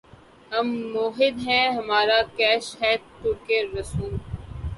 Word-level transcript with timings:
ہم 0.51 0.67
موّحد 0.93 1.35
ہیں‘ 1.47 1.67
ہمارا 1.77 2.19
کیش 2.37 2.65
ہے 2.81 2.93
ترکِ 3.19 3.47
رسوم 3.73 4.13